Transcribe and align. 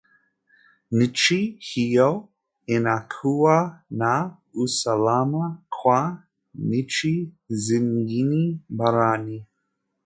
nchi 0.91 1.57
hiyo 1.59 2.29
inakuwa 2.65 3.81
na 3.89 4.37
usalama 4.53 5.61
kwa 5.69 6.23
nchi 6.55 7.33
zingine 7.47 8.59
barani 8.69 9.45